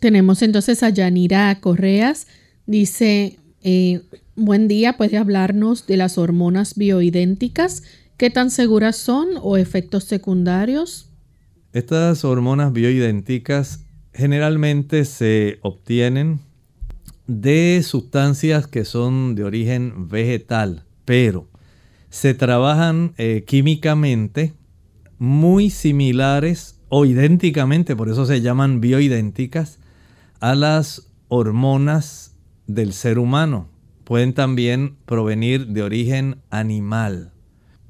[0.00, 2.26] Tenemos entonces a Yanira Correas.
[2.66, 4.02] Dice, eh,
[4.36, 7.82] buen día, puede hablarnos de las hormonas bioidénticas.
[8.16, 11.08] ¿Qué tan seguras son o efectos secundarios?
[11.72, 16.40] Estas hormonas bioidénticas generalmente se obtienen
[17.30, 21.48] de sustancias que son de origen vegetal, pero
[22.08, 24.54] se trabajan eh, químicamente
[25.18, 29.78] muy similares o idénticamente, por eso se llaman bioidénticas,
[30.40, 32.34] a las hormonas
[32.66, 33.68] del ser humano.
[34.02, 37.32] Pueden también provenir de origen animal.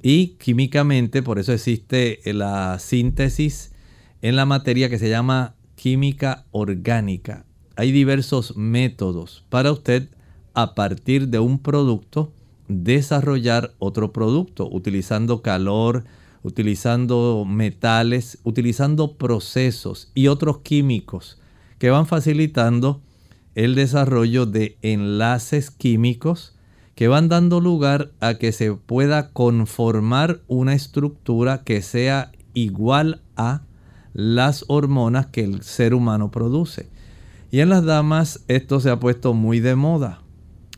[0.03, 3.72] Y químicamente, por eso existe la síntesis
[4.20, 7.47] en la materia que se llama química orgánica.
[7.81, 10.11] Hay diversos métodos para usted
[10.53, 12.31] a partir de un producto
[12.68, 16.05] desarrollar otro producto utilizando calor,
[16.43, 21.41] utilizando metales, utilizando procesos y otros químicos
[21.78, 23.01] que van facilitando
[23.55, 26.55] el desarrollo de enlaces químicos
[26.95, 33.62] que van dando lugar a que se pueda conformar una estructura que sea igual a
[34.12, 36.91] las hormonas que el ser humano produce.
[37.51, 40.22] Y en las damas esto se ha puesto muy de moda.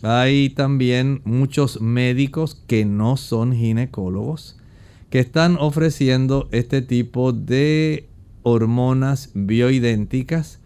[0.02, 4.58] Hay también muchos médicos que no son ginecólogos
[5.12, 8.08] que están ofreciendo este tipo de
[8.42, 10.58] hormonas bioidénticas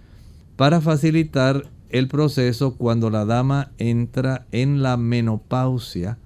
[0.54, 6.18] para facilitar el proceso cuando la dama entra en la menopausia,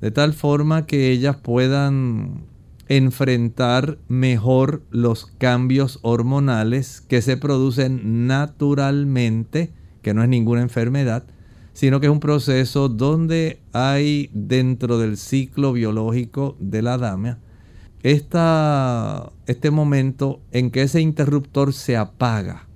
[0.00, 2.44] de tal forma que ellas puedan
[2.88, 9.72] enfrentar mejor los cambios hormonales que se producen naturalmente,
[10.02, 11.24] que no es ninguna enfermedad,
[11.72, 17.38] sino que es un proceso donde hay dentro del ciclo biológico de la dama
[18.02, 22.68] esta, este momento en que ese interruptor se apaga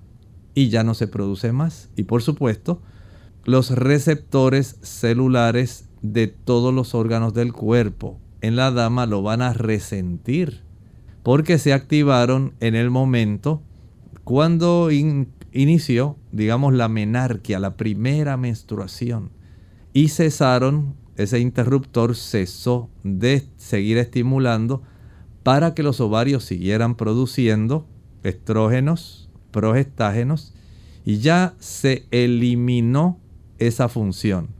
[0.55, 1.89] y ya no se produce más.
[1.95, 2.83] Y por supuesto,
[3.45, 9.53] los receptores celulares de todos los órganos del cuerpo en la dama lo van a
[9.53, 10.63] resentir
[11.23, 13.63] porque se activaron en el momento
[14.25, 19.31] cuando inició, digamos, la menarquia, la primera menstruación
[19.93, 24.83] y cesaron, ese interruptor cesó de seguir estimulando
[25.43, 27.87] para que los ovarios siguieran produciendo
[28.23, 30.55] estrógenos, progestágenos
[31.05, 33.19] y ya se eliminó
[33.59, 34.60] esa función.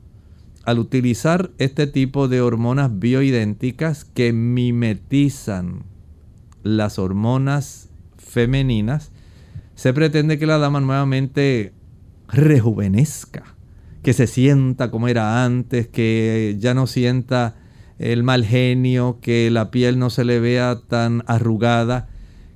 [0.71, 5.83] Al utilizar este tipo de hormonas bioidénticas que mimetizan
[6.63, 9.11] las hormonas femeninas,
[9.75, 11.73] se pretende que la dama nuevamente
[12.29, 13.57] rejuvenezca,
[14.05, 17.57] que se sienta como era antes, que ya no sienta
[17.99, 22.09] el mal genio, que la piel no se le vea tan arrugada,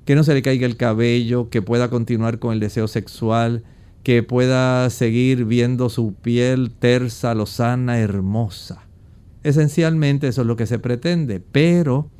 [0.05, 3.65] que no se le caiga el cabello, que pueda continuar con el deseo sexual,
[4.05, 8.83] que pueda seguir viendo su piel tersa, lozana, hermosa.
[9.41, 12.11] Esencialmente eso es lo que se pretende, pero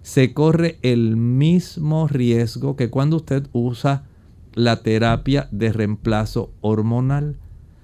[0.00, 4.04] se corre el mismo riesgo que cuando usted usa
[4.54, 7.36] la terapia de reemplazo hormonal.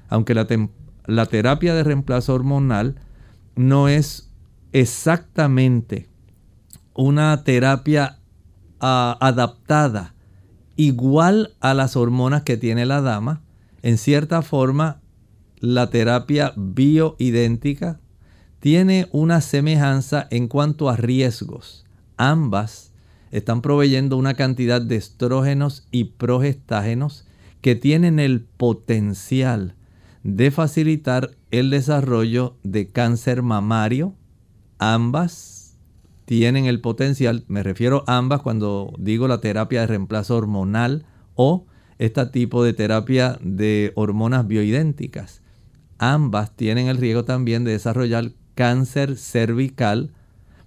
[0.08, 2.94] Aunque la, terapia de reemplazo hormonal
[3.54, 4.32] no es
[4.72, 6.08] exactamente
[6.94, 8.18] una terapia
[8.78, 10.14] adaptada
[10.86, 13.42] igual a las hormonas que tiene la dama.
[13.82, 15.00] En cierta forma,
[15.60, 18.00] la terapia bioidéntica
[18.58, 21.84] tiene una semejanza en cuanto a riesgos.
[22.16, 22.92] Ambas
[23.30, 27.26] están proveyendo una cantidad de estrógenos y progestágenos
[27.60, 29.76] que tienen el potencial
[30.24, 34.14] de facilitar el desarrollo de cáncer mamario.
[34.78, 35.51] Ambas
[36.32, 41.04] tienen el potencial, me refiero a ambas cuando digo la terapia de reemplazo hormonal
[41.34, 41.66] o
[41.98, 45.42] este tipo de terapia de hormonas bioidénticas.
[45.98, 50.14] Ambas tienen el riesgo también de desarrollar cáncer cervical,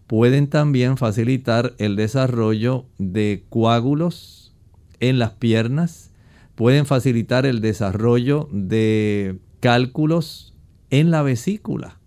[0.05, 4.53] pueden también facilitar el desarrollo de coágulos
[4.99, 6.11] en las piernas,
[6.53, 10.53] pueden facilitar el desarrollo de cálculos
[10.91, 11.97] en la vesícula.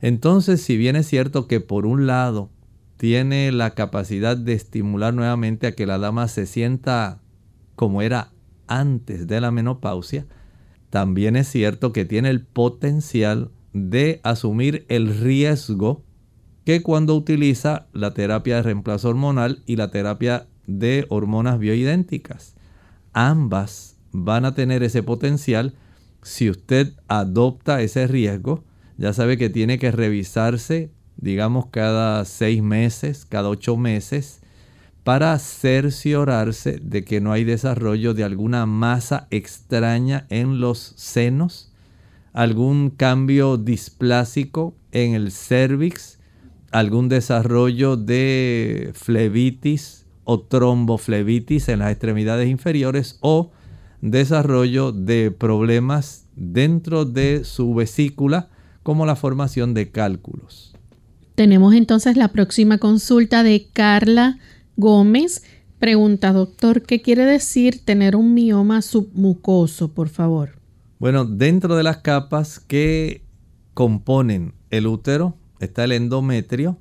[0.00, 2.50] Entonces, si bien es cierto que por un lado
[2.96, 7.20] tiene la capacidad de estimular nuevamente a que la dama se sienta
[7.74, 8.32] como era
[8.66, 10.26] antes de la menopausia,
[10.90, 16.04] también es cierto que tiene el potencial de asumir el riesgo
[16.64, 22.56] que cuando utiliza la terapia de reemplazo hormonal y la terapia de hormonas bioidénticas.
[23.12, 25.74] Ambas van a tener ese potencial
[26.22, 28.64] si usted adopta ese riesgo.
[28.98, 34.40] Ya sabe que tiene que revisarse, digamos, cada seis meses, cada ocho meses,
[35.04, 41.72] para cerciorarse de que no hay desarrollo de alguna masa extraña en los senos,
[42.32, 46.18] algún cambio displásico en el cervix,
[46.72, 53.52] algún desarrollo de flebitis o tromboflebitis en las extremidades inferiores o
[54.02, 58.48] desarrollo de problemas dentro de su vesícula
[58.82, 60.75] como la formación de cálculos.
[61.36, 64.38] Tenemos entonces la próxima consulta de Carla
[64.76, 65.42] Gómez
[65.78, 70.58] pregunta, doctor, ¿qué quiere decir tener un mioma submucoso, por favor?
[70.98, 73.22] Bueno, dentro de las capas que
[73.74, 76.78] componen el útero está el endometrio,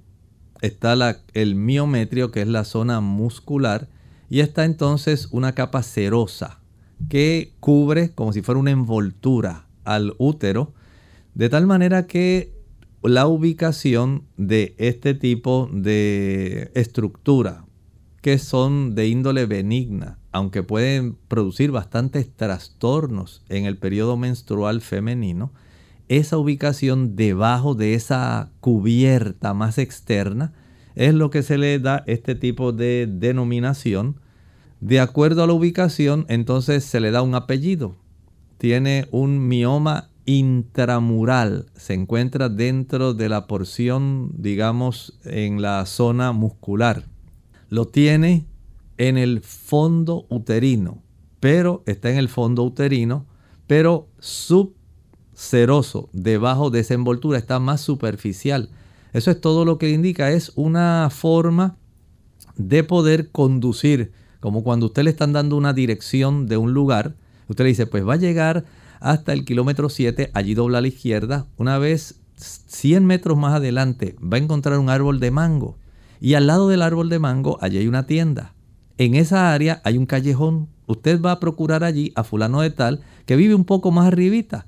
[0.62, 0.96] está
[1.34, 3.90] el miometrio, que es la zona muscular,
[4.30, 6.62] y está entonces una capa serosa
[7.10, 10.74] que cubre como si fuera una envoltura al útero,
[11.34, 12.55] de tal manera que
[13.08, 17.66] la ubicación de este tipo de estructura
[18.22, 25.54] que son de índole benigna, aunque pueden producir bastantes trastornos en el periodo menstrual femenino,
[26.08, 30.54] esa ubicación debajo de esa cubierta más externa
[30.96, 34.20] es lo que se le da este tipo de denominación.
[34.82, 37.96] De acuerdo a la ubicación, entonces se le da un apellido.
[38.58, 47.06] Tiene un mioma intramural, se encuentra dentro de la porción, digamos, en la zona muscular
[47.70, 48.46] lo tiene
[48.98, 51.04] en el fondo uterino,
[51.40, 53.26] pero está en el fondo uterino,
[53.68, 58.70] pero subseroso, debajo de esa envoltura, está más superficial.
[59.14, 61.78] Eso es todo lo que indica, es una forma
[62.56, 67.16] de poder conducir, como cuando usted le están dando una dirección de un lugar,
[67.50, 68.66] usted le dice, pues va a llegar
[69.06, 74.16] hasta el kilómetro 7, allí dobla a la izquierda, una vez 100 metros más adelante
[74.20, 75.78] va a encontrar un árbol de mango
[76.20, 78.56] y al lado del árbol de mango, allí hay una tienda.
[78.98, 80.70] En esa área hay un callejón.
[80.88, 84.66] Usted va a procurar allí a fulano de tal que vive un poco más arribita.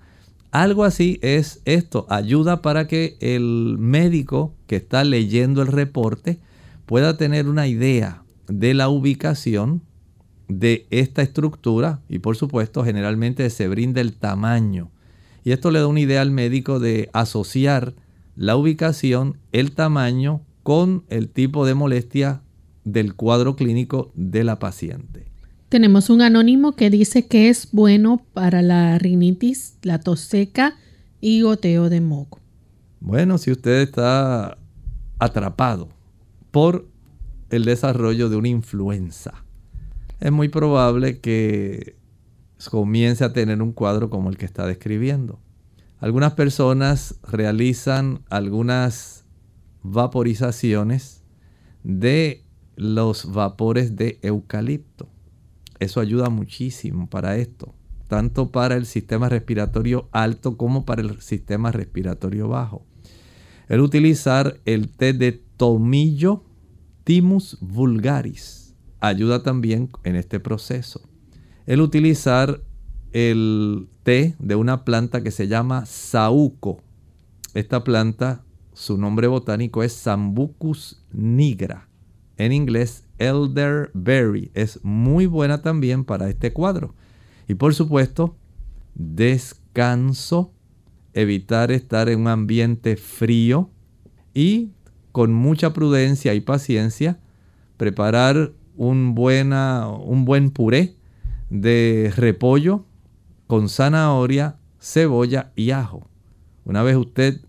[0.52, 2.06] Algo así es esto.
[2.08, 6.40] Ayuda para que el médico que está leyendo el reporte
[6.86, 9.82] pueda tener una idea de la ubicación
[10.48, 14.92] de esta estructura y por supuesto generalmente se brinda el tamaño.
[15.44, 17.94] Y esto le da una idea al médico de asociar
[18.36, 22.42] la ubicación, el tamaño con el tipo de molestia
[22.84, 25.28] del cuadro clínico de la paciente.
[25.70, 30.76] Tenemos un anónimo que dice que es bueno para la rinitis, la tos seca
[31.20, 32.40] y goteo de moco.
[33.00, 34.58] Bueno, si usted está
[35.20, 35.90] atrapado
[36.52, 36.88] por
[37.50, 39.44] el desarrollo de una influenza,
[40.20, 41.98] es muy probable que
[42.72, 45.40] comience a tener un cuadro como el que está describiendo.
[46.00, 49.26] Algunas personas realizan algunas
[49.84, 51.24] vaporizaciones
[51.84, 52.44] de
[52.76, 55.08] los vapores de eucalipto.
[55.80, 57.76] Eso ayuda muchísimo para esto,
[58.08, 62.86] tanto para el sistema respiratorio alto como para el sistema respiratorio bajo.
[63.68, 66.44] El utilizar el té de tomillo
[67.04, 68.67] Timus vulgaris
[69.00, 71.02] ayuda también en este proceso.
[71.66, 72.62] El utilizar
[73.14, 76.82] el té de una planta que se llama saúco.
[77.54, 78.44] Esta planta
[78.78, 81.90] su nombre botánico es Sambucus nigra.
[82.38, 84.52] En inglés, elderberry.
[84.54, 86.94] Es muy buena también para este cuadro.
[87.48, 88.36] Y por supuesto,
[88.94, 90.54] descanso,
[91.14, 93.72] evitar estar en un ambiente frío
[94.36, 94.70] y
[95.12, 97.20] con mucha prudencia y paciencia
[97.78, 100.96] preparar un, buena, un buen puré
[101.50, 102.86] de repollo
[103.48, 106.08] con zanahoria, cebolla y ajo.
[106.66, 107.42] Una vez usted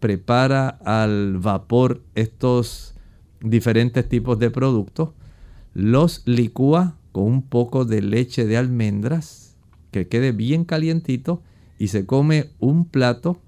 [0.00, 2.94] prepara al vapor estos
[3.40, 5.10] diferentes tipos de productos,
[5.74, 9.56] los licúa con un poco de leche de almendras,
[9.90, 11.42] que quede bien calientito,
[11.78, 13.40] y se come un plato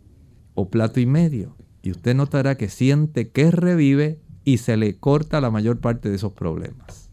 [0.55, 1.57] o plato y medio.
[1.83, 6.17] Y usted notará que siente que revive y se le corta la mayor parte de
[6.17, 7.04] esos problemas.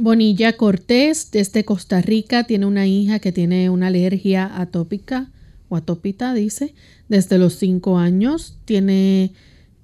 [0.00, 5.30] Bonilla Cortés, desde Costa Rica, tiene una hija que tiene una alergia atópica
[5.68, 6.74] o atópita, dice,
[7.10, 8.58] desde los cinco años.
[8.64, 9.34] Tiene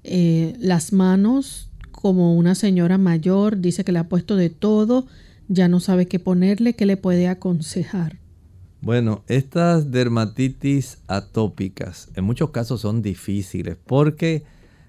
[0.03, 5.05] eh, las manos como una señora mayor, dice que le ha puesto de todo,
[5.49, 8.17] ya no sabe qué ponerle, qué le puede aconsejar.
[8.81, 14.45] Bueno, estas dermatitis atópicas en muchos casos son difíciles porque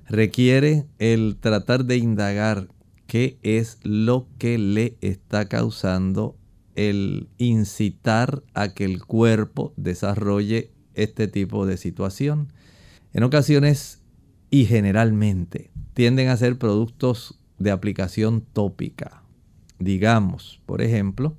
[0.06, 2.68] requiere el tratar de indagar
[3.08, 6.36] qué es lo que le está causando
[6.76, 12.52] el incitar a que el cuerpo desarrolle este tipo de situación.
[13.14, 14.02] En ocasiones
[14.50, 19.22] y generalmente tienden a ser productos de aplicación tópica.
[19.78, 21.34] Digamos, por ejemplo,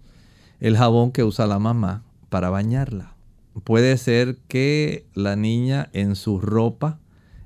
[0.59, 3.15] el jabón que usa la mamá para bañarla.
[3.63, 6.99] Puede ser que la niña en su ropa,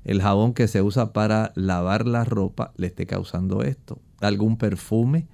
[0.04, 5.26] el jabón que se usa para lavar la ropa, le esté causando esto algún perfume.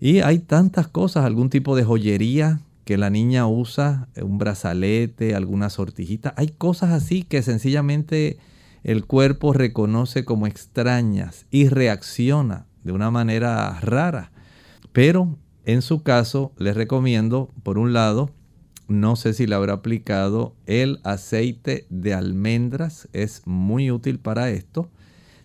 [0.00, 5.70] Y hay tantas cosas, algún tipo de joyería que la niña usa, un brazalete, alguna
[5.70, 6.34] sortijita.
[6.36, 8.38] Hay cosas así que sencillamente
[8.82, 14.30] el cuerpo reconoce como extrañas y reacciona de una manera rara.
[14.92, 18.30] Pero en su caso les recomiendo, por un lado,
[18.86, 24.90] no sé si le habrá aplicado el aceite de almendras, es muy útil para esto.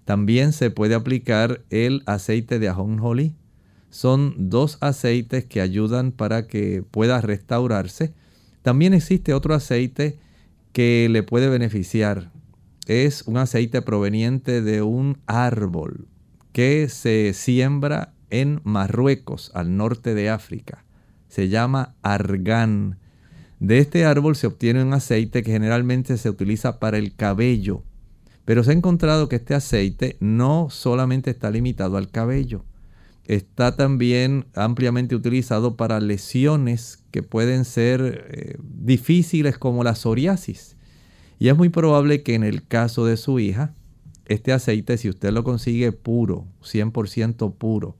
[0.10, 3.36] También se puede aplicar el aceite de ajonjolí.
[3.91, 8.16] Son dos aceites que ayudan para que pueda restaurarse.
[8.64, 10.18] También existe otro aceite
[10.74, 12.32] que le puede beneficiar.
[12.88, 16.07] Es un aceite proveniente de un árbol
[16.53, 20.86] que se siembra en Marruecos, al norte de África.
[21.28, 22.97] Se llama argán.
[23.60, 27.84] De este árbol se obtiene un aceite que generalmente se utiliza para el cabello
[28.49, 32.65] pero se ha encontrado que este aceite no solamente está limitado al cabello,
[33.25, 40.77] está también ampliamente utilizado para lesiones que pueden ser eh, difíciles como la psoriasis.
[41.37, 43.75] Y es muy probable que en el caso de su hija,
[44.25, 47.97] este aceite, si usted lo consigue puro, 100% puro,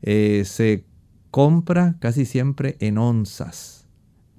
[0.00, 0.86] eh, se
[1.30, 3.86] compra casi siempre en onzas.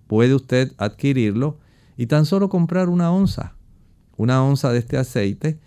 [0.08, 1.60] Puede usted adquirirlo
[1.96, 3.54] y tan solo comprar una onza
[4.18, 5.60] una onza de este aceite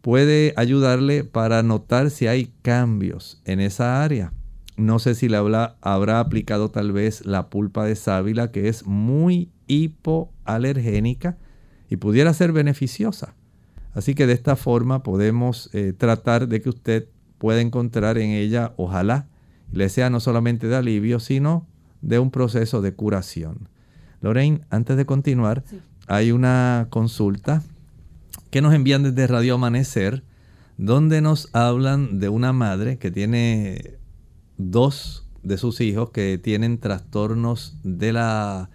[0.00, 4.32] puede ayudarle para notar si hay cambios en esa área.
[4.76, 8.86] No sé si le habrá, habrá aplicado tal vez la pulpa de sábila que es
[8.86, 11.36] muy hipoalergénica
[11.90, 13.34] y pudiera ser beneficiosa.
[13.92, 18.72] Así que de esta forma podemos eh, tratar de que usted pueda encontrar en ella,
[18.76, 19.26] ojalá,
[19.72, 21.66] le sea no solamente de alivio, sino
[22.00, 23.68] de un proceso de curación.
[24.20, 25.64] Lorraine, antes de continuar,
[26.06, 27.62] hay una consulta
[28.50, 30.24] que nos envían desde Radio Amanecer,
[30.76, 33.94] donde nos hablan de una madre que tiene
[34.58, 38.70] dos de sus hijos que tienen trastornos de la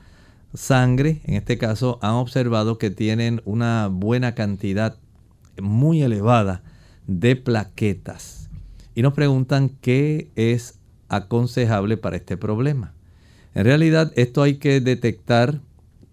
[0.54, 1.22] sangre.
[1.26, 4.98] En este caso han observado que tienen una buena cantidad
[5.62, 6.64] muy elevada
[7.08, 8.50] de plaquetas.
[8.96, 12.94] Y nos preguntan qué es aconsejable para este problema.
[13.54, 15.62] En realidad esto hay que detectar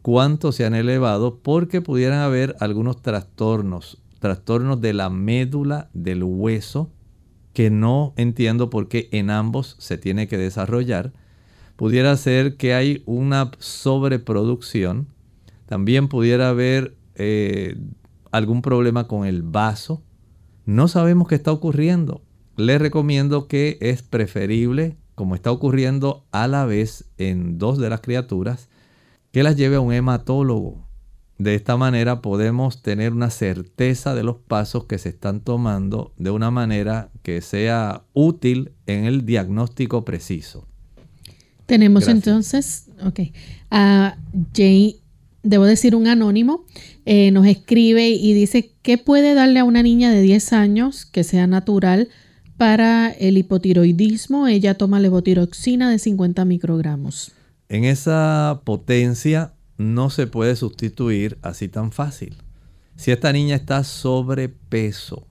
[0.02, 6.90] cuánto se han elevado porque pudieran haber algunos trastornos, trastornos de la médula del hueso,
[7.54, 11.12] que no entiendo por qué en ambos se tiene que desarrollar.
[11.76, 15.08] Pudiera ser que hay una sobreproducción.
[15.66, 17.76] También pudiera haber eh,
[18.30, 20.02] algún problema con el vaso.
[20.64, 22.22] No sabemos qué está ocurriendo.
[22.56, 28.00] Les recomiendo que es preferible, como está ocurriendo a la vez en dos de las
[28.00, 28.68] criaturas,
[29.32, 30.86] que las lleve a un hematólogo.
[31.38, 36.30] De esta manera podemos tener una certeza de los pasos que se están tomando de
[36.30, 40.68] una manera que sea útil en el diagnóstico preciso.
[41.66, 43.20] Tenemos entonces, ok,
[43.70, 44.16] a
[44.54, 45.00] Jay,
[45.42, 46.66] debo decir un anónimo,
[47.06, 51.24] eh, nos escribe y dice, ¿qué puede darle a una niña de 10 años que
[51.24, 52.08] sea natural
[52.58, 54.46] para el hipotiroidismo?
[54.46, 57.32] Ella toma levotiroxina de 50 microgramos.
[57.72, 62.36] En esa potencia no se puede sustituir así tan fácil.
[62.96, 65.26] Si esta niña está sobrepeso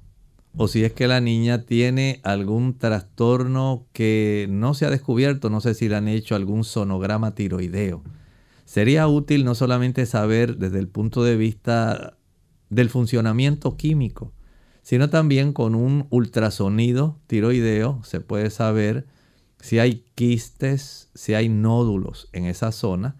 [0.57, 5.61] o si es que la niña tiene algún trastorno que no se ha descubierto, no
[5.61, 8.01] sé si le han hecho algún sonograma tiroideo,
[8.65, 12.17] sería útil no solamente saber desde el punto de vista
[12.71, 14.33] del funcionamiento químico,
[14.81, 19.05] sino también con un ultrasonido tiroideo se puede saber
[19.61, 23.15] si hay quistes, si hay nódulos en esa zona,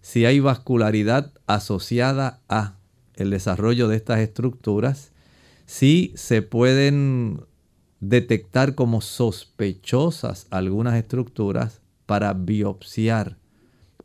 [0.00, 2.76] si hay vascularidad asociada a
[3.14, 5.12] el desarrollo de estas estructuras,
[5.66, 7.42] si se pueden
[8.00, 13.36] detectar como sospechosas algunas estructuras para biopsiar.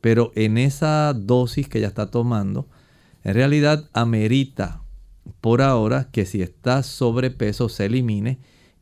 [0.02, 2.68] Pero en esa dosis que ella está tomando,
[3.24, 4.82] en realidad amerita
[5.40, 8.40] por ahora que si está sobrepeso se elimine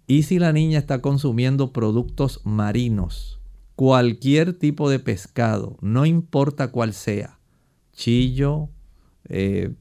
[0.07, 3.39] y si la niña está consumiendo productos marinos,
[3.75, 7.39] cualquier tipo de pescado, no importa cuál sea,
[7.93, 8.69] chillo,
[9.29, 9.73] eh,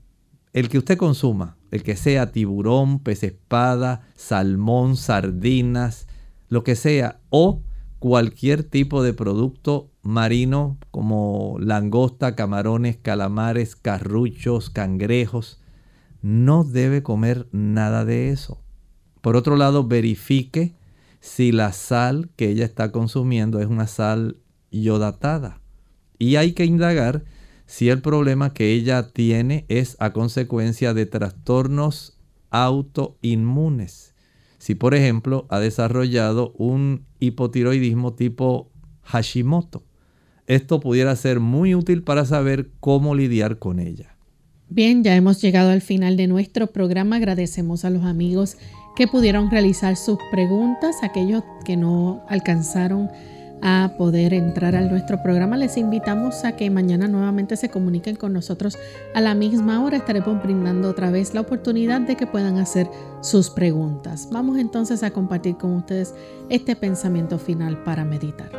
[0.53, 6.07] el que usted consuma, el que sea tiburón, pez espada, salmón, sardinas,
[6.49, 7.63] lo que sea, o
[7.99, 15.61] cualquier tipo de producto marino como langosta, camarones, calamares, carruchos, cangrejos,
[16.21, 18.62] no debe comer nada de eso.
[19.23, 20.75] Por otro lado, verifique
[21.21, 24.37] si la sal que ella está consumiendo es una sal
[24.71, 25.61] yodatada.
[26.19, 27.25] Y hay que indagar
[27.65, 32.19] si el problema que ella tiene es a consecuencia de trastornos
[32.51, 34.15] autoinmunes.
[34.59, 38.71] Si por ejemplo ha desarrollado un hipotiroidismo tipo
[39.03, 39.85] Hashimoto.
[40.47, 44.17] Esto pudiera ser muy útil para saber cómo lidiar con ella.
[44.69, 47.17] Bien, ya hemos llegado al final de nuestro programa.
[47.17, 48.57] Agradecemos a los amigos
[48.97, 53.11] que pudieron realizar sus preguntas, aquellos que no alcanzaron
[53.63, 58.33] a poder entrar a nuestro programa, les invitamos a que mañana nuevamente se comuniquen con
[58.33, 58.77] nosotros
[59.15, 59.99] a la misma hora.
[59.99, 62.91] Estaremos brindando otra vez la oportunidad de que puedan hacer
[63.21, 64.29] sus preguntas.
[64.33, 66.13] Vamos entonces a compartir con ustedes
[66.49, 68.51] este pensamiento final para meditar.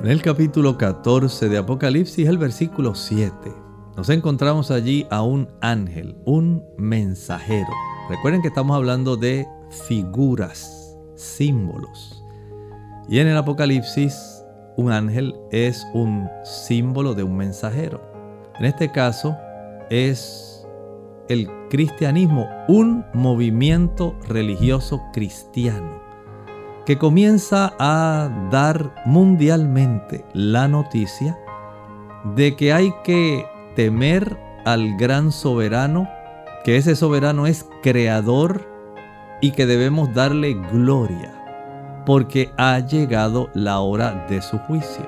[0.00, 3.65] En el capítulo 14 de Apocalipsis, el versículo 7,
[3.96, 7.68] nos encontramos allí a un ángel, un mensajero.
[8.10, 9.46] Recuerden que estamos hablando de
[9.88, 12.22] figuras, símbolos.
[13.08, 14.44] Y en el Apocalipsis,
[14.76, 18.02] un ángel es un símbolo de un mensajero.
[18.58, 19.34] En este caso,
[19.88, 20.66] es
[21.28, 26.02] el cristianismo, un movimiento religioso cristiano
[26.84, 31.36] que comienza a dar mundialmente la noticia
[32.36, 33.44] de que hay que
[33.76, 36.08] temer al gran soberano,
[36.64, 38.68] que ese soberano es creador
[39.40, 41.32] y que debemos darle gloria
[42.04, 45.06] porque ha llegado la hora de su juicio.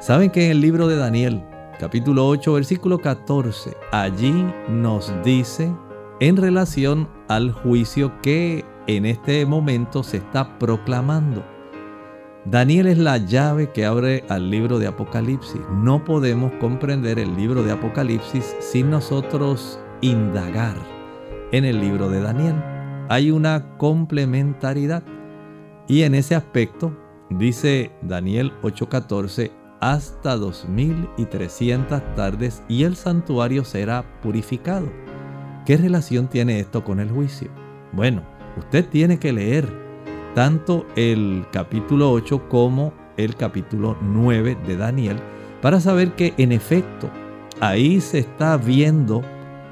[0.00, 1.44] ¿Saben que en el libro de Daniel,
[1.78, 5.72] capítulo 8, versículo 14, allí nos dice
[6.20, 11.55] en relación al juicio que en este momento se está proclamando?
[12.50, 15.60] Daniel es la llave que abre al libro de Apocalipsis.
[15.82, 20.76] No podemos comprender el libro de Apocalipsis sin nosotros indagar
[21.50, 22.54] en el libro de Daniel.
[23.08, 25.02] Hay una complementariedad.
[25.88, 26.96] Y en ese aspecto,
[27.30, 34.88] dice Daniel 8:14, hasta 2300 tardes y el santuario será purificado.
[35.64, 37.50] ¿Qué relación tiene esto con el juicio?
[37.92, 38.22] Bueno,
[38.56, 39.85] usted tiene que leer
[40.36, 45.16] tanto el capítulo 8 como el capítulo 9 de Daniel
[45.62, 47.08] para saber que en efecto
[47.58, 49.22] ahí se está viendo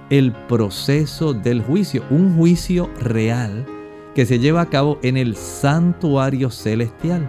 [0.08, 3.66] el proceso del juicio, un juicio real
[4.14, 7.28] que se lleva a cabo en el santuario celestial.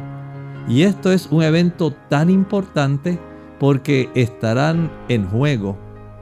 [0.70, 3.20] Y esto es un evento tan importante
[3.60, 5.78] porque estarán en juego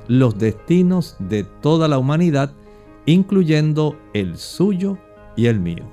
[0.07, 2.53] los destinos de toda la humanidad,
[3.05, 4.97] incluyendo el suyo
[5.35, 5.92] y el mío.